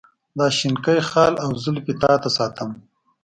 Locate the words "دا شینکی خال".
0.37-1.33